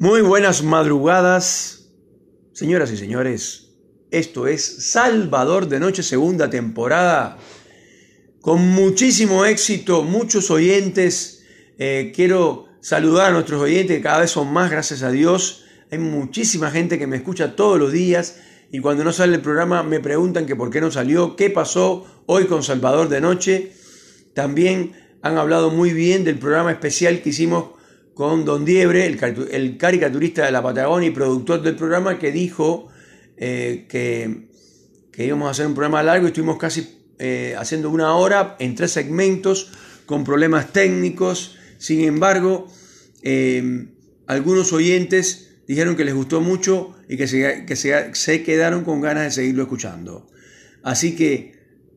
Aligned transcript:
Muy 0.00 0.22
buenas 0.22 0.64
madrugadas, 0.64 1.88
señoras 2.52 2.90
y 2.90 2.96
señores. 2.96 3.76
Esto 4.10 4.48
es 4.48 4.90
Salvador 4.90 5.68
de 5.68 5.78
Noche, 5.78 6.02
segunda 6.02 6.50
temporada. 6.50 7.38
Con 8.40 8.70
muchísimo 8.70 9.44
éxito, 9.44 10.02
muchos 10.02 10.50
oyentes. 10.50 11.44
Eh, 11.78 12.12
quiero 12.12 12.66
saludar 12.80 13.28
a 13.28 13.34
nuestros 13.34 13.62
oyentes, 13.62 13.96
que 13.96 14.02
cada 14.02 14.18
vez 14.18 14.32
son 14.32 14.52
más, 14.52 14.68
gracias 14.68 15.04
a 15.04 15.12
Dios. 15.12 15.64
Hay 15.92 15.98
muchísima 15.98 16.72
gente 16.72 16.98
que 16.98 17.06
me 17.06 17.16
escucha 17.16 17.54
todos 17.54 17.78
los 17.78 17.92
días 17.92 18.40
y 18.72 18.80
cuando 18.80 19.04
no 19.04 19.12
sale 19.12 19.36
el 19.36 19.42
programa 19.42 19.84
me 19.84 20.00
preguntan 20.00 20.44
que 20.44 20.56
por 20.56 20.70
qué 20.70 20.80
no 20.80 20.90
salió, 20.90 21.36
qué 21.36 21.50
pasó 21.50 22.04
hoy 22.26 22.46
con 22.46 22.64
Salvador 22.64 23.08
de 23.08 23.20
Noche. 23.20 23.72
También 24.34 24.92
han 25.22 25.38
hablado 25.38 25.70
muy 25.70 25.92
bien 25.92 26.24
del 26.24 26.40
programa 26.40 26.72
especial 26.72 27.22
que 27.22 27.28
hicimos 27.28 27.74
con 28.14 28.44
Don 28.44 28.64
Diebre, 28.64 29.06
el, 29.06 29.76
caricaturista 29.76 30.44
de 30.44 30.52
la 30.52 30.62
Patagonia 30.62 31.08
y 31.08 31.12
productor 31.12 31.62
del 31.62 31.74
programa, 31.74 32.18
que 32.18 32.30
dijo 32.30 32.88
eh, 33.36 33.86
que, 33.88 35.24
íbamos 35.24 35.48
a 35.48 35.50
hacer 35.50 35.66
un 35.66 35.74
programa 35.74 36.02
largo 36.02 36.26
y 36.26 36.28
estuvimos 36.28 36.56
casi 36.56 37.00
eh, 37.18 37.54
haciendo 37.58 37.90
una 37.90 38.14
hora 38.14 38.56
en 38.60 38.74
tres 38.76 38.92
segmentos 38.92 39.72
con 40.06 40.22
problemas 40.22 40.72
técnicos. 40.72 41.56
Sin 41.78 42.00
embargo, 42.02 42.68
eh, 43.22 43.88
algunos 44.26 44.72
oyentes 44.72 45.56
dijeron 45.66 45.96
que 45.96 46.04
les 46.04 46.14
gustó 46.14 46.40
mucho 46.40 46.94
y 47.08 47.16
que, 47.16 47.26
se, 47.26 47.64
que 47.66 47.74
se, 47.76 48.42
quedaron 48.44 48.84
con 48.84 49.00
ganas 49.00 49.24
de 49.24 49.30
seguirlo 49.32 49.64
escuchando. 49.64 50.28
Así 50.84 51.16
que 51.16 51.54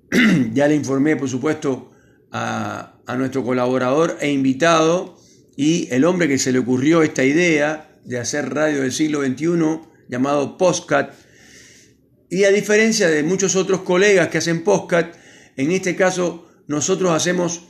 ya 0.53 0.67
le 0.67 0.75
informé, 0.75 1.15
por 1.15 1.29
supuesto, 1.29 1.91
a, 2.31 2.99
a 3.05 3.15
nuestro 3.17 3.43
colaborador 3.43 4.17
e 4.19 4.31
invitado, 4.31 5.17
y 5.57 5.91
el 5.91 6.05
hombre 6.05 6.27
que 6.27 6.37
se 6.37 6.53
le 6.53 6.59
ocurrió 6.59 7.01
esta 7.01 7.25
idea 7.25 7.89
de 8.05 8.19
hacer 8.19 8.53
radio 8.53 8.83
del 8.83 8.93
siglo 8.93 9.25
XXI, 9.25 9.81
llamado 10.07 10.57
Postcat, 10.57 11.13
y 12.29 12.43
a 12.43 12.51
diferencia 12.51 13.09
de 13.09 13.23
muchos 13.23 13.55
otros 13.55 13.81
colegas 13.81 14.29
que 14.29 14.37
hacen 14.37 14.63
Postcat, 14.63 15.15
en 15.57 15.71
este 15.71 15.95
caso 15.95 16.47
nosotros 16.67 17.11
hacemos 17.11 17.63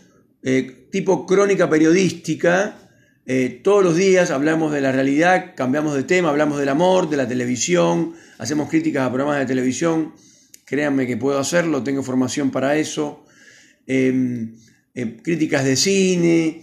eh, 0.43 0.87
tipo 0.91 1.25
crónica 1.25 1.69
periodística, 1.69 2.77
eh, 3.25 3.61
todos 3.63 3.83
los 3.83 3.95
días 3.95 4.31
hablamos 4.31 4.73
de 4.73 4.81
la 4.81 4.91
realidad, 4.91 5.53
cambiamos 5.55 5.95
de 5.95 6.03
tema, 6.03 6.29
hablamos 6.29 6.59
del 6.59 6.69
amor, 6.69 7.09
de 7.09 7.17
la 7.17 7.27
televisión, 7.27 8.15
hacemos 8.37 8.69
críticas 8.69 9.07
a 9.07 9.09
programas 9.09 9.39
de 9.39 9.45
televisión, 9.45 10.13
créanme 10.65 11.07
que 11.07 11.15
puedo 11.15 11.39
hacerlo, 11.39 11.83
tengo 11.83 12.03
formación 12.03 12.51
para 12.51 12.75
eso, 12.75 13.25
em, 13.85 14.55
em, 14.93 15.17
críticas 15.17 15.63
de 15.63 15.75
cine, 15.77 16.61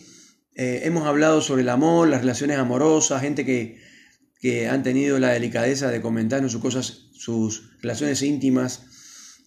eh, 0.54 0.82
hemos 0.84 1.06
hablado 1.06 1.40
sobre 1.40 1.62
el 1.62 1.68
amor, 1.68 2.08
las 2.08 2.20
relaciones 2.20 2.58
amorosas, 2.58 3.20
gente 3.20 3.44
que, 3.44 3.82
han 4.70 4.82
tenido 4.82 5.18
la 5.18 5.30
delicadeza 5.30 5.90
de 5.90 6.02
comentarnos 6.02 6.52
sus 6.52 6.60
cosas, 6.60 7.08
sus 7.14 7.80
relaciones 7.80 8.20
íntimas, 8.20 8.82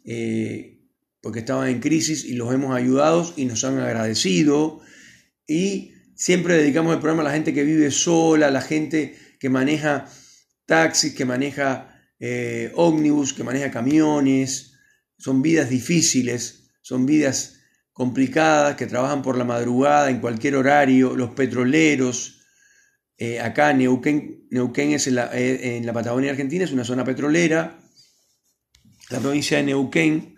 eh, 0.04 0.82
porque 1.22 1.40
estaban 1.40 1.70
en 1.70 1.80
crisis 1.80 2.26
y 2.26 2.34
los 2.34 2.52
hemos 2.52 2.76
ayudado 2.76 3.32
y 3.38 3.46
nos 3.46 3.64
han 3.64 3.78
agradecido. 3.78 4.82
Y 5.46 5.92
siempre 6.16 6.58
dedicamos 6.58 6.96
el 6.96 7.00
programa 7.00 7.22
a 7.22 7.26
la 7.26 7.34
gente 7.34 7.54
que 7.54 7.64
vive 7.64 7.92
sola, 7.92 8.48
a 8.48 8.52
la 8.52 8.62
gente 8.62 9.16
que 9.40 9.50
maneja 9.50 10.10
taxis, 10.66 11.14
que 11.14 11.26
maneja 11.26 12.02
eh, 12.20 12.72
ómnibus, 12.74 13.34
que 13.34 13.44
maneja 13.44 13.70
camiones. 13.70 14.74
Son 15.20 15.44
vidas 15.44 15.70
difíciles, 15.70 16.72
son 16.82 17.06
vidas 17.06 17.57
complicadas, 17.98 18.76
que 18.76 18.86
trabajan 18.86 19.24
por 19.24 19.40
la 19.40 19.44
madrugada 19.44 20.12
en 20.12 20.20
cualquier 20.20 20.56
horario, 20.56 21.16
los 21.16 21.32
petroleros. 21.32 22.44
Eh, 23.18 23.40
acá 23.40 23.74
Neuquén, 23.74 24.46
Neuquén 24.52 24.92
es 24.92 25.08
eh, 25.08 25.78
en 25.78 25.84
la, 25.84 25.94
Patagonia 25.94 26.30
Argentina, 26.30 26.64
es 26.64 26.72
una 26.72 26.84
zona 26.84 27.04
petrolera. 27.04 27.80
La 29.10 29.20
provincia 29.20 29.58
de 29.58 29.64
Neuquén, 29.64 30.36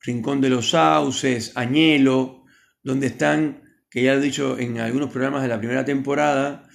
Rincón 0.00 0.40
de 0.40 0.50
los 0.50 0.70
Sauces, 0.70 1.52
Añelo, 1.54 2.42
donde 2.82 3.06
están, 3.06 3.62
que 3.88 4.02
ya 4.02 4.14
he 4.14 4.20
dicho 4.20 4.58
en 4.58 4.80
algunos 4.80 5.10
programas 5.10 5.42
de 5.42 5.48
la 5.48 5.58
primera 5.58 5.84
temporada, 5.84 6.68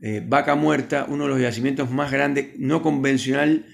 eh, 0.00 0.20
Vaca 0.26 0.56
Muerta, 0.56 1.06
uno 1.08 1.24
de 1.24 1.30
los 1.30 1.40
yacimientos 1.40 1.92
más 1.92 2.10
grandes, 2.10 2.58
no 2.58 2.82
convencional, 2.82 3.66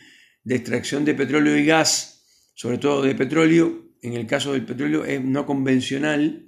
de 0.44 0.56
extracción 0.56 1.06
de 1.06 1.14
petróleo 1.14 1.56
y 1.56 1.64
gas, 1.64 2.22
sobre 2.52 2.76
todo 2.76 3.00
de 3.00 3.14
petróleo, 3.14 3.85
en 4.02 4.14
el 4.14 4.26
caso 4.26 4.52
del 4.52 4.64
petróleo 4.64 5.04
es 5.04 5.22
no 5.22 5.46
convencional. 5.46 6.46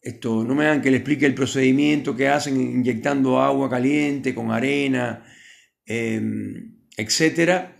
Esto, 0.00 0.44
no 0.44 0.54
me 0.54 0.64
dan 0.64 0.82
que 0.82 0.90
le 0.90 0.98
explique 0.98 1.26
el 1.26 1.34
procedimiento 1.34 2.16
que 2.16 2.28
hacen 2.28 2.60
inyectando 2.60 3.40
agua 3.40 3.70
caliente 3.70 4.34
con 4.34 4.50
arena, 4.50 5.24
em, 5.86 6.86
etcétera, 6.96 7.78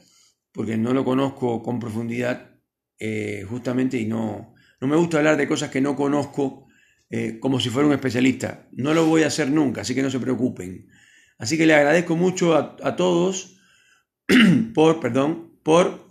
porque 0.52 0.76
no 0.76 0.92
lo 0.92 1.04
conozco 1.04 1.62
con 1.62 1.80
profundidad 1.80 2.60
eh, 2.98 3.44
justamente 3.48 3.98
y 3.98 4.06
no, 4.06 4.54
no 4.80 4.86
me 4.86 4.96
gusta 4.96 5.18
hablar 5.18 5.36
de 5.36 5.48
cosas 5.48 5.70
que 5.70 5.80
no 5.80 5.96
conozco 5.96 6.68
eh, 7.10 7.38
como 7.40 7.58
si 7.58 7.68
fuera 7.68 7.88
un 7.88 7.94
especialista. 7.94 8.68
No 8.72 8.94
lo 8.94 9.06
voy 9.06 9.24
a 9.24 9.26
hacer 9.26 9.50
nunca, 9.50 9.80
así 9.80 9.94
que 9.94 10.02
no 10.02 10.10
se 10.10 10.20
preocupen. 10.20 10.88
Así 11.38 11.58
que 11.58 11.66
le 11.66 11.74
agradezco 11.74 12.16
mucho 12.16 12.54
a, 12.54 12.76
a 12.82 12.94
todos 12.94 13.58
por, 14.74 15.00
perdón, 15.00 15.58
por 15.62 16.08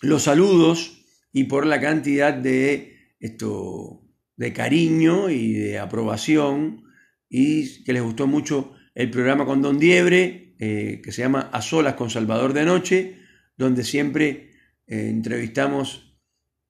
los 0.00 0.22
saludos 0.22 1.01
y 1.32 1.44
por 1.44 1.66
la 1.66 1.80
cantidad 1.80 2.34
de, 2.34 3.14
esto, 3.18 4.02
de 4.36 4.52
cariño 4.52 5.30
y 5.30 5.52
de 5.54 5.78
aprobación 5.78 6.84
y 7.28 7.82
que 7.84 7.92
les 7.92 8.02
gustó 8.02 8.26
mucho 8.26 8.74
el 8.94 9.10
programa 9.10 9.46
con 9.46 9.62
Don 9.62 9.78
Diebre, 9.78 10.54
eh, 10.58 11.00
que 11.02 11.12
se 11.12 11.22
llama 11.22 11.48
A 11.52 11.62
Solas 11.62 11.94
con 11.94 12.10
Salvador 12.10 12.52
de 12.52 12.64
Noche, 12.64 13.18
donde 13.56 13.84
siempre 13.84 14.50
eh, 14.86 15.08
entrevistamos 15.08 16.18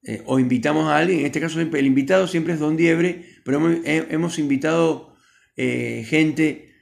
eh, 0.04 0.22
o 0.26 0.38
invitamos 0.38 0.88
a 0.88 0.98
alguien, 0.98 1.20
en 1.20 1.26
este 1.26 1.40
caso 1.40 1.60
el 1.60 1.86
invitado 1.86 2.26
siempre 2.28 2.54
es 2.54 2.60
Don 2.60 2.76
Diebre, 2.76 3.24
pero 3.44 3.60
hemos, 3.84 4.38
invitado 4.38 5.16
gente, 5.56 6.72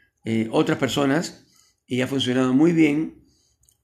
otras 0.50 0.78
personas, 0.78 1.46
y 1.86 2.02
ha 2.02 2.06
funcionado 2.06 2.54
muy 2.54 2.72
bien. 2.72 3.24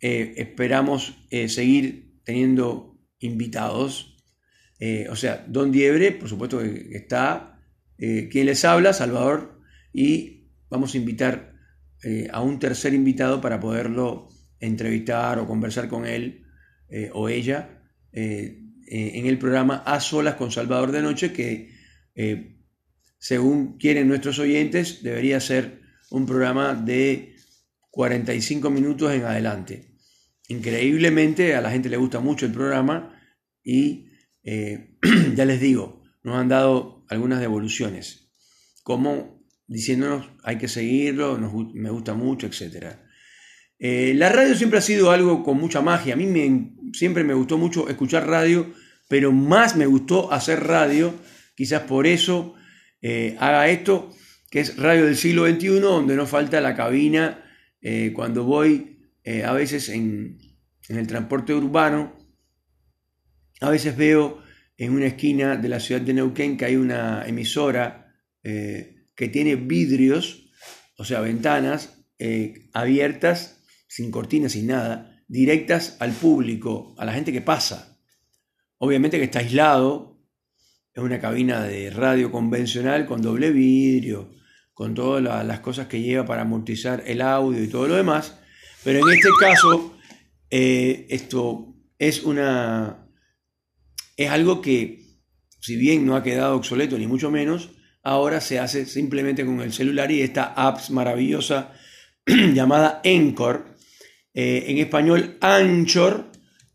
esperamos 0.00 1.18
seguir 1.48 2.20
teniendo 2.24 2.95
invitados. 3.20 4.16
Eh, 4.78 5.06
o 5.10 5.16
sea, 5.16 5.44
Don 5.48 5.72
Diebre, 5.72 6.12
por 6.12 6.28
supuesto 6.28 6.58
que 6.58 6.96
está, 6.96 7.60
eh, 7.98 8.28
quien 8.30 8.46
les 8.46 8.64
habla, 8.64 8.92
Salvador, 8.92 9.60
y 9.92 10.48
vamos 10.68 10.94
a 10.94 10.98
invitar 10.98 11.54
eh, 12.02 12.28
a 12.30 12.42
un 12.42 12.58
tercer 12.58 12.92
invitado 12.94 13.40
para 13.40 13.58
poderlo 13.58 14.28
entrevistar 14.60 15.38
o 15.38 15.46
conversar 15.46 15.88
con 15.88 16.06
él 16.06 16.42
o 17.12 17.28
ella 17.28 17.82
en 18.12 19.26
el 19.26 19.38
programa 19.38 19.82
A 19.84 19.98
Solas 19.98 20.36
con 20.36 20.52
Salvador 20.52 20.92
de 20.92 21.02
Noche, 21.02 21.32
que 21.32 21.74
según 23.18 23.76
quieren 23.76 24.06
nuestros 24.06 24.38
oyentes, 24.38 25.02
debería 25.02 25.40
ser 25.40 25.80
un 26.10 26.26
programa 26.26 26.74
de 26.74 27.34
45 27.90 28.70
minutos 28.70 29.12
en 29.12 29.24
adelante. 29.24 29.95
Increíblemente 30.48 31.54
a 31.54 31.60
la 31.60 31.70
gente 31.70 31.88
le 31.88 31.96
gusta 31.96 32.20
mucho 32.20 32.46
el 32.46 32.52
programa 32.52 33.20
y 33.64 34.06
eh, 34.44 34.96
ya 35.34 35.44
les 35.44 35.60
digo, 35.60 36.04
nos 36.22 36.36
han 36.36 36.48
dado 36.48 37.04
algunas 37.08 37.40
devoluciones, 37.40 38.30
como 38.84 39.44
diciéndonos 39.66 40.30
hay 40.44 40.58
que 40.58 40.68
seguirlo, 40.68 41.36
me 41.74 41.90
gusta 41.90 42.14
mucho, 42.14 42.46
etc. 42.46 42.94
Eh, 43.80 44.14
la 44.14 44.28
radio 44.28 44.54
siempre 44.54 44.78
ha 44.78 44.82
sido 44.82 45.10
algo 45.10 45.42
con 45.42 45.58
mucha 45.58 45.82
magia. 45.82 46.14
A 46.14 46.16
mí 46.16 46.26
me, 46.26 46.76
siempre 46.92 47.24
me 47.24 47.34
gustó 47.34 47.58
mucho 47.58 47.88
escuchar 47.88 48.28
radio, 48.28 48.72
pero 49.08 49.32
más 49.32 49.74
me 49.76 49.86
gustó 49.86 50.32
hacer 50.32 50.64
radio. 50.64 51.12
Quizás 51.56 51.82
por 51.82 52.06
eso 52.06 52.54
eh, 53.02 53.36
haga 53.40 53.68
esto, 53.68 54.14
que 54.48 54.60
es 54.60 54.76
radio 54.76 55.06
del 55.06 55.16
siglo 55.16 55.44
XXI, 55.48 55.80
donde 55.80 56.14
no 56.14 56.26
falta 56.26 56.60
la 56.60 56.76
cabina 56.76 57.42
cuando 58.14 58.42
voy 58.42 58.95
eh, 59.26 59.42
a 59.42 59.52
veces 59.52 59.88
en, 59.88 60.38
el 60.88 61.06
transporte 61.08 61.52
urbano, 61.52 62.16
a 63.60 63.70
veces 63.70 63.96
veo 63.96 64.40
en 64.76 64.92
una 64.92 65.06
esquina 65.06 65.56
de 65.56 65.68
la 65.68 65.80
ciudad 65.80 66.00
de 66.00 66.14
Neuquén 66.14 66.56
que 66.56 66.64
hay 66.64 66.76
una 66.76 67.26
emisora 67.26 68.14
eh, 68.44 69.08
que 69.16 69.26
tiene 69.26 69.56
vidrios, 69.56 70.48
o 70.96 71.04
sea, 71.04 71.22
ventanas 71.22 72.06
eh, 72.20 72.70
abiertas, 72.72 73.64
sin 73.88 74.12
cortinas, 74.12 74.52
sin 74.52 74.68
nada, 74.68 75.24
directas 75.26 75.96
al 75.98 76.12
público, 76.12 76.94
a 76.96 77.04
la 77.04 77.12
gente 77.12 77.32
que 77.32 77.40
pasa. 77.40 77.98
Obviamente 78.78 79.18
que 79.18 79.24
está 79.24 79.40
aislado, 79.40 80.22
es 80.94 81.02
una 81.02 81.18
cabina 81.18 81.64
de 81.64 81.90
radio 81.90 82.30
convencional 82.30 83.06
con 83.06 83.22
doble 83.22 83.50
vidrio, 83.50 84.30
con 84.72 84.94
todas 84.94 85.20
las 85.44 85.58
cosas 85.58 85.88
que 85.88 86.00
lleva 86.00 86.24
para 86.24 86.42
amortizar 86.42 87.02
el 87.08 87.22
audio 87.22 87.60
y 87.64 87.66
todo 87.66 87.88
lo 87.88 87.96
demás, 87.96 88.38
pero 88.84 89.00
en 89.00 89.14
este 89.14 89.28
caso, 89.40 89.96
eh, 90.50 91.06
esto 91.10 91.74
es 91.98 92.22
una. 92.22 93.08
es 94.16 94.30
algo 94.30 94.60
que, 94.60 95.04
si 95.60 95.76
bien 95.76 96.06
no 96.06 96.16
ha 96.16 96.22
quedado 96.22 96.56
obsoleto, 96.56 96.96
ni 96.98 97.06
mucho 97.06 97.30
menos, 97.30 97.70
ahora 98.02 98.40
se 98.40 98.58
hace 98.58 98.86
simplemente 98.86 99.44
con 99.44 99.60
el 99.60 99.72
celular 99.72 100.10
y 100.12 100.22
esta 100.22 100.54
app 100.54 100.90
maravillosa 100.90 101.72
llamada 102.26 103.00
Encore, 103.02 103.64
eh, 104.32 104.64
en 104.68 104.78
español 104.78 105.38
Anchor, 105.40 106.30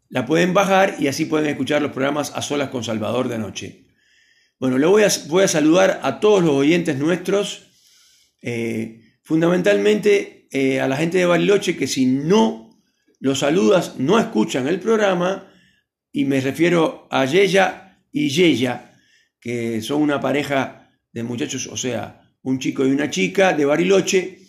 la 0.09 0.25
pueden 0.25 0.53
bajar 0.53 0.97
y 0.99 1.07
así 1.07 1.25
pueden 1.25 1.49
escuchar 1.49 1.81
los 1.81 1.91
programas 1.91 2.33
a 2.35 2.41
solas 2.41 2.69
con 2.69 2.83
Salvador 2.83 3.29
de 3.29 3.37
noche. 3.37 3.87
Bueno, 4.59 4.77
le 4.77 4.85
voy 4.85 5.03
a, 5.03 5.07
voy 5.27 5.43
a 5.43 5.47
saludar 5.47 6.01
a 6.03 6.19
todos 6.19 6.43
los 6.43 6.51
oyentes 6.51 6.97
nuestros, 6.97 7.71
eh, 8.41 9.17
fundamentalmente 9.23 10.40
eh, 10.51 10.79
a 10.79 10.87
la 10.87 10.97
gente 10.97 11.17
de 11.17 11.25
Bariloche 11.25 11.77
que 11.77 11.87
si 11.87 12.05
no 12.05 12.79
los 13.19 13.39
saludas 13.39 13.95
no 13.97 14.19
escuchan 14.19 14.67
el 14.67 14.79
programa, 14.79 15.47
y 16.11 16.25
me 16.25 16.41
refiero 16.41 17.07
a 17.09 17.25
Yeya 17.25 18.03
y 18.11 18.29
Yeya, 18.29 18.99
que 19.39 19.81
son 19.81 20.01
una 20.01 20.19
pareja 20.19 20.89
de 21.13 21.23
muchachos, 21.23 21.67
o 21.67 21.77
sea, 21.77 22.21
un 22.41 22.59
chico 22.59 22.85
y 22.85 22.91
una 22.91 23.09
chica 23.09 23.53
de 23.53 23.65
Bariloche, 23.65 24.39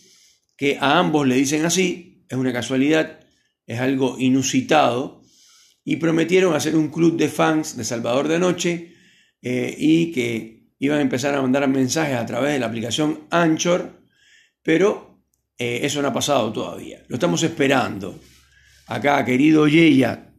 que 0.57 0.79
a 0.81 0.99
ambos 0.99 1.27
le 1.27 1.37
dicen 1.37 1.65
así, 1.65 2.25
es 2.29 2.37
una 2.37 2.53
casualidad, 2.53 3.21
es 3.67 3.79
algo 3.79 4.17
inusitado, 4.19 5.23
y 5.85 5.97
prometieron 5.97 6.55
hacer 6.55 6.77
un 6.77 6.89
club 6.89 7.17
de 7.17 7.29
fans 7.29 7.77
de 7.77 7.85
Salvador 7.85 8.29
de 8.29 8.39
Noche 8.39 8.95
eh, 9.43 9.75
y 9.77 10.13
que 10.13 10.71
iban 10.79 10.99
a 10.99 11.03
empezar 11.03 11.35
a 11.35 11.43
mandar 11.43 11.67
mensajes 11.69 12.17
a 12.17 12.27
través 12.27 12.53
de 12.53 12.59
la 12.59 12.67
aplicación 12.67 13.27
Anchor, 13.31 14.01
pero 14.63 15.12
eh, 15.59 15.81
eso 15.83 16.03
no 16.03 16.09
ha 16.09 16.13
pasado 16.13 16.53
todavía. 16.53 17.03
Lo 17.09 17.17
estamos 17.17 17.43
esperando. 17.43 18.19
Acá, 18.87 19.25
querido 19.25 19.69
Yeya, 19.69 20.33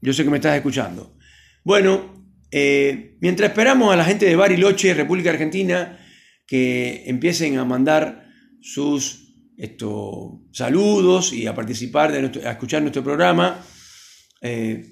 yo 0.00 0.12
sé 0.12 0.24
que 0.24 0.30
me 0.30 0.38
estás 0.38 0.56
escuchando. 0.56 1.16
Bueno, 1.64 2.24
eh, 2.50 3.16
mientras 3.20 3.50
esperamos 3.50 3.92
a 3.92 3.96
la 3.96 4.04
gente 4.04 4.26
de 4.26 4.36
Bariloche, 4.36 4.94
República 4.94 5.30
Argentina, 5.30 5.98
que 6.46 7.04
empiecen 7.06 7.58
a 7.58 7.64
mandar 7.64 8.28
sus 8.60 9.18
saludos 10.52 11.32
y 11.32 11.46
a 11.46 11.54
participar, 11.54 12.10
de 12.10 12.46
a 12.46 12.52
escuchar 12.52 12.82
nuestro 12.82 13.04
programa, 13.04 13.64
eh, 14.40 14.86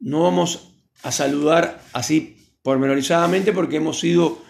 no 0.00 0.22
vamos 0.22 0.78
a 1.02 1.12
saludar 1.12 1.82
así 1.92 2.36
pormenorizadamente 2.62 3.52
porque 3.52 3.76
hemos 3.76 4.00
sido 4.00 4.42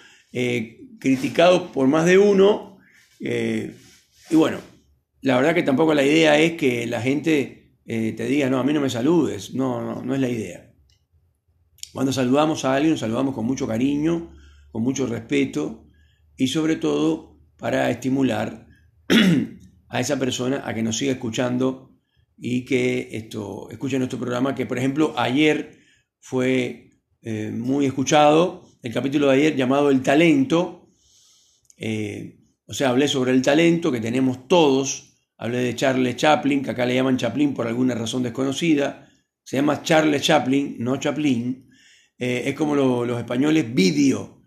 criticados 1.00 1.70
por 1.72 1.88
más 1.88 2.06
de 2.06 2.18
uno. 2.18 2.78
Y 4.30 4.36
bueno, 4.36 4.58
la 5.22 5.36
verdad 5.36 5.54
que 5.54 5.62
tampoco 5.62 5.94
la 5.94 6.04
idea 6.04 6.38
es 6.38 6.52
que 6.52 6.86
la 6.86 7.00
gente 7.02 7.78
eh, 7.84 8.12
te 8.12 8.26
diga, 8.26 8.48
no, 8.48 8.58
a 8.58 8.64
mí 8.64 8.72
no 8.72 8.80
me 8.80 8.90
saludes. 8.90 9.54
No, 9.54 9.82
no, 9.82 10.02
no 10.02 10.14
es 10.14 10.20
la 10.20 10.28
idea. 10.28 10.72
Cuando 11.92 12.12
saludamos 12.12 12.64
a 12.64 12.74
alguien, 12.74 12.96
saludamos 12.96 13.34
con 13.34 13.44
mucho 13.46 13.66
cariño, 13.66 14.32
con 14.70 14.82
mucho 14.82 15.06
respeto 15.06 15.88
y 16.36 16.46
sobre 16.48 16.76
todo 16.76 17.40
para 17.58 17.90
estimular 17.90 18.66
a 19.88 20.00
esa 20.00 20.18
persona 20.18 20.62
a 20.64 20.72
que 20.74 20.82
nos 20.82 20.96
siga 20.96 21.12
escuchando 21.12 21.90
y 22.38 22.64
que 22.64 23.08
esto, 23.12 23.68
escuche 23.70 23.98
nuestro 23.98 24.18
programa, 24.18 24.54
que 24.54 24.66
por 24.66 24.78
ejemplo 24.78 25.12
ayer 25.16 25.80
fue 26.20 26.90
eh, 27.22 27.50
muy 27.50 27.86
escuchado, 27.86 28.66
el 28.82 28.94
capítulo 28.94 29.26
de 29.28 29.34
ayer 29.34 29.56
llamado 29.56 29.90
El 29.90 30.02
talento, 30.02 30.88
eh, 31.76 32.39
o 32.70 32.72
sea, 32.72 32.90
hablé 32.90 33.08
sobre 33.08 33.32
el 33.32 33.42
talento 33.42 33.90
que 33.90 34.00
tenemos 34.00 34.46
todos, 34.46 35.10
Hablé 35.42 35.58
de 35.58 35.74
Charles 35.74 36.16
Chaplin, 36.16 36.62
que 36.62 36.70
acá 36.70 36.84
le 36.84 36.94
llaman 36.94 37.16
Chaplin 37.16 37.54
por 37.54 37.66
alguna 37.66 37.94
razón 37.94 38.22
desconocida. 38.22 39.10
Se 39.42 39.56
llama 39.56 39.82
Charles 39.82 40.20
Chaplin, 40.20 40.76
no 40.78 40.98
Chaplin. 40.98 41.66
Eh, 42.18 42.42
es 42.44 42.54
como 42.54 42.76
los 42.76 43.18
españoles 43.18 43.74
video. 43.74 44.44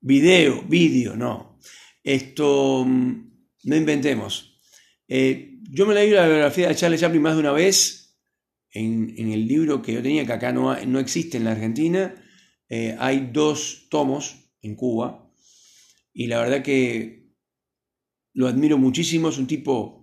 Video, 0.00 0.62
video, 0.62 1.14
no. 1.16 1.58
Esto, 2.02 2.82
mm, 2.84 3.30
no 3.64 3.76
inventemos. 3.76 4.58
Eh, 5.06 5.58
yo 5.70 5.84
me 5.84 5.92
leí 5.92 6.10
la 6.10 6.26
biografía 6.26 6.68
de 6.68 6.76
Charles 6.76 7.02
Chaplin 7.02 7.20
más 7.20 7.34
de 7.34 7.40
una 7.40 7.52
vez 7.52 8.18
en, 8.70 9.14
el 9.18 9.46
libro 9.46 9.82
que 9.82 9.92
yo 9.92 10.02
tenía, 10.02 10.24
que 10.24 10.32
acá 10.32 10.50
no, 10.50 10.74
no 10.86 10.98
existe 10.98 11.36
en 11.36 11.44
la 11.44 11.52
Argentina. 11.52 12.14
Eh, 12.70 12.96
hay 12.98 13.28
dos 13.32 13.86
tomos 13.90 14.50
en 14.62 14.76
Cuba 14.76 15.30
y 16.14 16.26
la 16.26 16.40
verdad 16.40 16.62
que 16.62 17.21
lo 18.34 18.48
admiro 18.48 18.78
muchísimo. 18.78 19.28
Es 19.28 19.38
un 19.38 19.46
tipo 19.46 20.02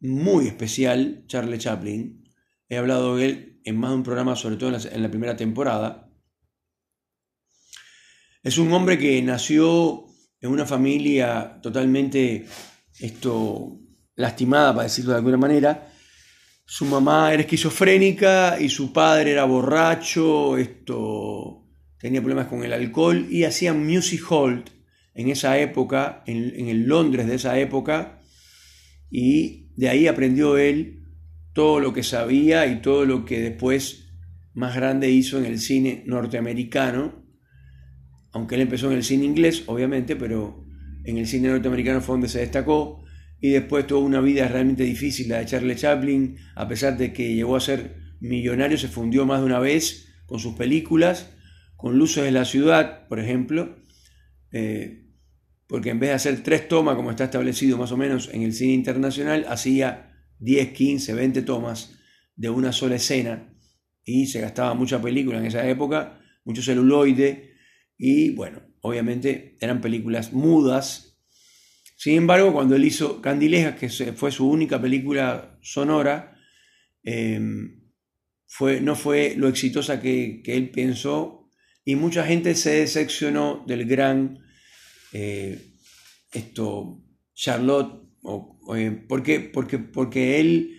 muy 0.00 0.46
especial, 0.46 1.24
Charlie 1.26 1.58
Chaplin. 1.58 2.24
He 2.68 2.76
hablado 2.76 3.16
de 3.16 3.26
él 3.26 3.60
en 3.64 3.78
más 3.78 3.90
de 3.90 3.96
un 3.96 4.02
programa, 4.02 4.36
sobre 4.36 4.56
todo 4.56 4.76
en 4.76 5.02
la, 5.02 5.10
primera 5.10 5.36
temporada. 5.36 6.10
Es 8.42 8.58
un 8.58 8.72
hombre 8.72 8.98
que 8.98 9.20
nació 9.22 10.06
en 10.40 10.50
una 10.50 10.66
familia 10.66 11.58
totalmente 11.62 12.46
esto, 13.00 13.80
lastimada, 14.14 14.72
para 14.72 14.84
decirlo 14.84 15.12
de 15.12 15.18
alguna 15.18 15.36
manera. 15.36 15.92
Su 16.64 16.84
mamá 16.84 17.32
era 17.32 17.42
esquizofrénica 17.42 18.60
y 18.60 18.68
su 18.68 18.92
padre 18.92 19.32
era 19.32 19.44
borracho, 19.44 20.56
esto, 20.56 21.64
tenía 21.98 22.20
problemas 22.20 22.48
con 22.48 22.64
el 22.64 22.72
alcohol 22.72 23.26
y 23.30 23.44
hacían 23.44 23.84
music 23.86 24.22
hall 24.30 24.64
en 25.16 25.30
esa 25.30 25.58
época, 25.58 26.22
en, 26.26 26.68
el 26.68 26.84
Londres 26.86 27.26
de 27.26 27.36
esa 27.36 27.58
época, 27.58 28.20
y 29.10 29.70
de 29.76 29.88
ahí 29.88 30.06
aprendió 30.06 30.58
él 30.58 31.04
todo 31.54 31.80
lo 31.80 31.94
que 31.94 32.02
sabía 32.02 32.66
y 32.66 32.82
todo 32.82 33.06
lo 33.06 33.24
que 33.24 33.40
después 33.40 34.10
más 34.52 34.76
grande 34.76 35.10
hizo 35.10 35.38
en 35.38 35.46
el 35.46 35.58
cine 35.58 36.02
norteamericano, 36.06 37.24
aunque 38.32 38.56
él 38.56 38.60
empezó 38.60 38.90
en 38.90 38.98
el 38.98 39.04
cine 39.04 39.24
inglés, 39.24 39.64
obviamente, 39.66 40.16
pero 40.16 40.62
en 41.04 41.16
el 41.16 41.26
cine 41.26 41.48
norteamericano 41.48 42.02
fue 42.02 42.14
donde 42.14 42.28
se 42.28 42.40
destacó 42.40 43.02
y 43.40 43.50
después 43.50 43.86
tuvo 43.86 44.00
una 44.00 44.20
vida 44.20 44.46
realmente 44.48 44.84
difícil, 44.84 45.30
la 45.30 45.38
de 45.38 45.46
Charlie 45.46 45.76
Chaplin, 45.76 46.36
a 46.54 46.68
pesar 46.68 46.98
de 46.98 47.14
que 47.14 47.34
llegó 47.34 47.56
a 47.56 47.60
ser 47.60 47.96
millonario, 48.20 48.76
se 48.76 48.88
fundió 48.88 49.24
más 49.24 49.40
de 49.40 49.46
una 49.46 49.60
vez 49.60 50.08
con 50.26 50.40
sus 50.40 50.54
películas, 50.56 51.34
con 51.76 51.98
Luces 51.98 52.24
de 52.24 52.32
la 52.32 52.44
Ciudad, 52.44 53.08
por 53.08 53.18
ejemplo, 53.18 53.76
eh, 54.52 55.05
porque 55.68 55.90
en 55.90 55.98
vez 55.98 56.10
de 56.10 56.14
hacer 56.14 56.42
tres 56.42 56.68
tomas, 56.68 56.96
como 56.96 57.10
está 57.10 57.24
establecido 57.24 57.76
más 57.76 57.92
o 57.92 57.96
menos 57.96 58.30
en 58.32 58.42
el 58.42 58.52
cine 58.52 58.74
internacional, 58.74 59.46
hacía 59.48 60.12
10, 60.38 60.72
15, 60.72 61.14
20 61.14 61.42
tomas 61.42 61.98
de 62.36 62.50
una 62.50 62.72
sola 62.72 62.96
escena 62.96 63.52
y 64.04 64.26
se 64.26 64.40
gastaba 64.40 64.74
mucha 64.74 65.02
película 65.02 65.38
en 65.38 65.46
esa 65.46 65.68
época, 65.68 66.20
mucho 66.44 66.62
celuloide 66.62 67.54
y 67.98 68.30
bueno, 68.30 68.62
obviamente 68.80 69.56
eran 69.60 69.80
películas 69.80 70.32
mudas. 70.32 71.18
Sin 71.96 72.16
embargo, 72.16 72.52
cuando 72.52 72.76
él 72.76 72.84
hizo 72.84 73.20
Candilejas, 73.20 73.76
que 73.76 73.88
fue 74.12 74.30
su 74.30 74.48
única 74.48 74.80
película 74.80 75.58
sonora, 75.62 76.36
em, 77.02 77.82
no 78.82 78.94
fue 78.94 79.34
lo 79.36 79.48
exitosa 79.48 80.00
que, 80.00 80.40
que 80.44 80.56
él 80.56 80.70
pensó 80.70 81.50
y 81.84 81.96
mucha 81.96 82.24
gente 82.24 82.54
se 82.54 82.80
decepcionó 82.80 83.64
del 83.66 83.86
gran 83.86 84.45
eh, 85.18 85.58
esto, 86.30 87.02
Charlotte, 87.32 88.02
eh, 88.76 88.90
¿por 89.08 89.22
qué? 89.22 89.40
Porque, 89.40 89.78
porque 89.78 90.40
él, 90.40 90.78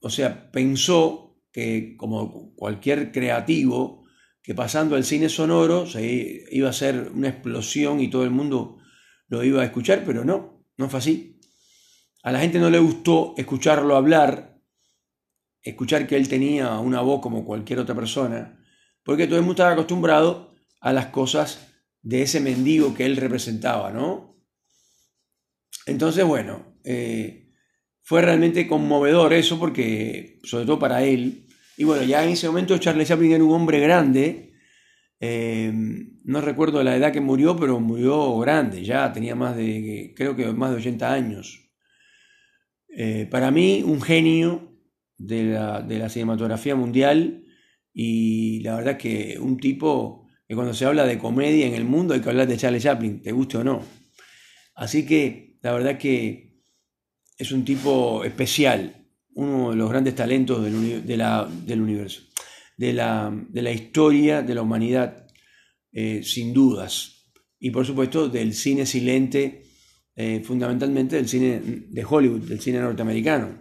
o 0.00 0.10
sea, 0.10 0.50
pensó 0.52 1.40
que 1.50 1.96
como 1.96 2.54
cualquier 2.54 3.12
creativo, 3.12 4.04
que 4.42 4.54
pasando 4.54 4.94
al 4.94 5.04
cine 5.04 5.30
sonoro 5.30 5.86
iba 6.50 6.68
a 6.68 6.74
ser 6.74 7.12
una 7.14 7.30
explosión 7.30 8.00
y 8.00 8.10
todo 8.10 8.24
el 8.24 8.30
mundo 8.30 8.78
lo 9.28 9.42
iba 9.42 9.62
a 9.62 9.64
escuchar, 9.64 10.02
pero 10.04 10.22
no, 10.22 10.66
no 10.76 10.90
fue 10.90 10.98
así. 10.98 11.40
A 12.22 12.30
la 12.30 12.40
gente 12.40 12.58
no 12.58 12.68
le 12.68 12.78
gustó 12.78 13.32
escucharlo 13.38 13.96
hablar, 13.96 14.60
escuchar 15.62 16.06
que 16.06 16.16
él 16.16 16.28
tenía 16.28 16.78
una 16.78 17.00
voz 17.00 17.22
como 17.22 17.46
cualquier 17.46 17.78
otra 17.78 17.94
persona, 17.94 18.62
porque 19.02 19.26
todo 19.26 19.36
el 19.36 19.42
mundo 19.42 19.54
estaba 19.54 19.72
acostumbrado 19.72 20.54
a 20.80 20.92
las 20.92 21.06
cosas 21.06 21.71
de 22.02 22.22
ese 22.22 22.40
mendigo 22.40 22.94
que 22.94 23.06
él 23.06 23.16
representaba, 23.16 23.92
¿no? 23.92 24.36
Entonces, 25.86 26.24
bueno, 26.24 26.76
eh, 26.84 27.52
fue 28.02 28.22
realmente 28.22 28.66
conmovedor 28.66 29.32
eso 29.32 29.58
porque, 29.58 30.40
sobre 30.42 30.66
todo 30.66 30.78
para 30.78 31.04
él, 31.04 31.46
y 31.76 31.84
bueno, 31.84 32.02
ya 32.02 32.24
en 32.24 32.30
ese 32.30 32.48
momento 32.48 32.76
Charles 32.78 33.08
Chaplin 33.08 33.32
era 33.32 33.44
un 33.44 33.52
hombre 33.52 33.80
grande, 33.80 34.52
eh, 35.20 35.72
no 36.24 36.40
recuerdo 36.40 36.82
la 36.82 36.96
edad 36.96 37.12
que 37.12 37.20
murió, 37.20 37.56
pero 37.56 37.78
murió 37.80 38.38
grande, 38.38 38.84
ya 38.84 39.12
tenía 39.12 39.34
más 39.34 39.56
de, 39.56 40.12
creo 40.16 40.34
que 40.36 40.46
más 40.52 40.70
de 40.70 40.76
80 40.76 41.12
años. 41.12 41.70
Eh, 42.88 43.26
para 43.30 43.50
mí, 43.50 43.82
un 43.86 44.02
genio 44.02 44.76
de 45.16 45.44
la, 45.44 45.80
de 45.80 45.98
la 45.98 46.08
cinematografía 46.08 46.74
mundial 46.74 47.44
y 47.94 48.60
la 48.60 48.76
verdad 48.76 48.98
que 48.98 49.38
un 49.40 49.58
tipo 49.58 50.21
que 50.52 50.56
cuando 50.56 50.74
se 50.74 50.84
habla 50.84 51.06
de 51.06 51.16
comedia 51.16 51.66
en 51.66 51.72
el 51.72 51.86
mundo 51.86 52.12
hay 52.12 52.20
que 52.20 52.28
hablar 52.28 52.46
de 52.46 52.58
Charlie 52.58 52.78
Chaplin, 52.78 53.22
te 53.22 53.32
guste 53.32 53.56
o 53.56 53.64
no. 53.64 53.82
Así 54.74 55.06
que 55.06 55.56
la 55.62 55.72
verdad 55.72 55.96
que 55.96 56.60
es 57.38 57.52
un 57.52 57.64
tipo 57.64 58.22
especial, 58.22 59.08
uno 59.32 59.70
de 59.70 59.76
los 59.76 59.88
grandes 59.88 60.14
talentos 60.14 60.62
del, 60.62 60.74
universo, 60.74 62.20
de 62.76 62.92
la, 62.92 63.72
historia 63.72 64.42
de 64.42 64.54
la 64.54 64.60
humanidad, 64.60 65.26
eh, 65.90 66.20
sin 66.22 66.52
dudas. 66.52 67.32
Y 67.58 67.70
por 67.70 67.86
supuesto 67.86 68.28
del 68.28 68.52
cine 68.52 68.84
silente 68.84 69.62
eh, 70.14 70.42
fundamentalmente 70.44 71.16
del 71.16 71.30
cine 71.30 71.62
de 71.64 72.04
Hollywood, 72.04 72.42
del 72.42 72.60
cine 72.60 72.78
norteamericano. 72.78 73.54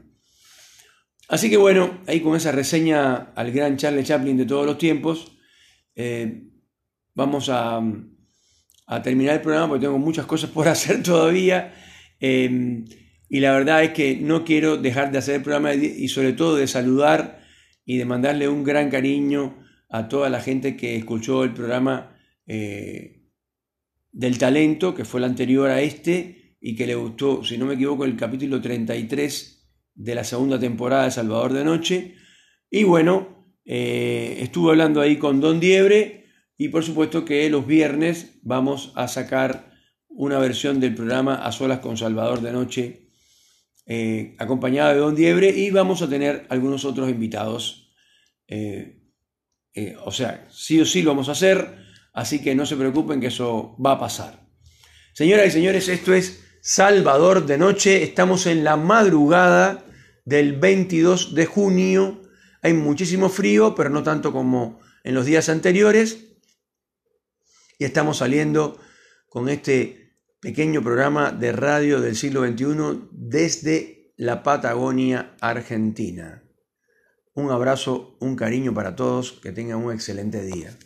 Así 1.29 1.50
que 1.50 1.55
bueno, 1.55 2.01
ahí 2.05 2.19
con 2.19 2.36
esa 2.36 2.51
reseña 2.51 3.31
al 3.33 3.53
gran 3.53 3.77
Charlie 3.77 4.03
Chaplin 4.03 4.36
de 4.36 4.45
todos 4.45 4.65
los 4.65 4.77
tiempos, 4.77 5.38
eh, 5.95 6.50
vamos 7.13 7.50
a, 7.50 7.82
terminar 9.03 9.36
el 9.36 9.41
programa 9.41 9.70
porque 9.70 9.86
tengo 9.86 9.98
muchas 9.98 10.25
cosas 10.25 10.50
por 10.50 10.68
hacer 10.70 11.03
todavía. 11.03 11.74
Eh, 12.20 12.84
y 13.30 13.39
la 13.39 13.53
verdad 13.53 13.84
es 13.84 13.91
que 13.91 14.18
no 14.18 14.44
quiero 14.44 14.75
dejar 14.77 15.12
de 15.12 15.18
hacer 15.18 15.36
el 15.36 15.41
programa 15.41 15.74
y 15.74 16.08
sobre 16.10 16.34
todo 16.34 16.58
de 16.58 16.68
saludar 16.68 17.41
y 17.86 17.98
de 17.98 18.06
mandarle 18.06 18.50
un 18.50 18.63
gran 18.63 18.89
cariño 18.89 19.58
a 19.89 20.08
toda 20.08 20.30
la 20.30 20.41
gente 20.41 20.77
que 20.77 20.96
escuchó 20.96 21.44
el 21.44 21.53
programa 21.53 22.18
eh, 22.48 23.24
del 24.12 24.38
talento, 24.38 24.96
que 24.96 25.06
fue 25.06 25.20
el 25.20 25.25
anterior 25.25 25.70
a 25.70 25.82
este, 25.82 26.58
y 26.60 26.75
que 26.75 26.88
le 26.88 26.96
gustó, 26.96 27.44
si 27.44 27.58
no 27.58 27.65
me 27.65 27.75
equivoco, 27.75 28.06
el 28.06 28.15
capítulo 28.15 28.62
33 28.62 29.75
de 29.94 30.15
la 30.15 30.24
segunda 30.24 30.60
temporada 30.60 31.06
de 31.06 31.12
Salvador 31.12 31.53
de 31.53 31.63
Noche. 31.63 32.15
Y 32.70 32.84
bueno, 32.84 33.53
eh, 33.65 34.38
estuve 34.39 34.72
hablando 34.72 35.01
ahí 35.01 35.18
con 35.18 35.41
Don 35.41 35.60
Diebre 35.60 36.21
y 36.62 36.70
por 36.70 36.84
supuesto 36.84 37.25
que 37.25 37.50
los 37.50 37.65
viernes 37.65 38.34
vamos 38.44 38.94
a 38.94 39.08
sacar 39.08 39.72
una 40.10 40.38
versión 40.38 40.80
del 40.80 40.94
programa 40.94 41.44
A 41.44 41.51
Solas 41.51 41.80
con 41.80 41.98
Salvador 41.98 42.41
de 42.41 42.51
Noche, 42.51 43.10
eh, 43.88 44.36
acompañada 44.38 44.94
de 44.94 45.00
Don 45.00 45.15
Diebre, 45.15 45.50
y 45.50 45.72
vamos 45.72 46.03
a 46.03 46.08
tener 46.08 46.46
algunos 46.50 46.86
otros 46.86 47.10
invitados. 47.10 47.91
Eh, 48.48 49.01
o 50.06 50.12
sea, 50.12 50.48
sí 50.51 50.80
o 50.80 50.86
sí 50.86 51.01
lo 51.01 51.10
vamos 51.10 51.30
a 51.30 51.32
hacer, 51.32 51.80
así 52.13 52.44
que 52.44 52.53
no 52.53 52.68
se 52.68 52.75
preocupen 52.75 53.20
que 53.20 53.27
eso 53.27 53.75
va 53.84 53.94
a 53.94 54.00
pasar. 54.00 54.48
Señoras 55.13 55.48
y 55.48 55.51
señores, 55.51 55.88
esto 55.88 56.13
es 56.13 56.44
Salvador 56.62 57.48
de 57.48 57.58
Noche, 57.58 58.03
estamos 58.03 58.46
en 58.46 58.63
la 58.63 58.77
madrugada 58.77 59.84
del 60.25 60.60
22 60.60 61.34
de 61.34 61.48
junio, 61.48 62.22
hay 62.62 62.74
muchísimo 62.74 63.30
frío, 63.30 63.74
pero 63.74 63.89
no 63.89 64.03
tanto 64.03 64.32
como 64.32 64.80
en 65.03 65.15
los 65.15 65.25
días 65.25 65.50
anteriores, 65.50 66.27
y 67.81 67.83
estamos 67.83 68.17
saliendo 68.19 68.77
con 69.27 69.50
este 69.50 70.15
pequeño 70.39 70.83
programa 70.83 71.31
de 71.31 71.51
radio 71.51 72.00
del 72.00 72.15
siglo 72.15 72.45
XXI 72.45 73.07
desde 73.09 74.13
la 74.17 74.43
Patagonia, 74.43 75.35
Argentina. 75.41 76.43
Un 77.33 77.50
abrazo, 77.50 78.17
un 78.19 78.35
cariño 78.35 78.71
para 78.71 78.95
todos, 78.95 79.31
que 79.31 79.51
tengan 79.51 79.83
un 79.83 79.91
excelente 79.91 80.43
día. 80.43 80.77